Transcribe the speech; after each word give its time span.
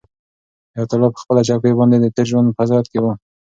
حیات 0.73 0.89
الله 0.93 1.09
په 1.13 1.19
خپله 1.23 1.41
چوکۍ 1.47 1.73
باندې 1.77 1.97
د 1.99 2.05
تېر 2.15 2.27
ژوند 2.31 2.47
په 2.53 2.61
حسرت 2.63 2.85
کې 2.91 2.99
و. 3.01 3.05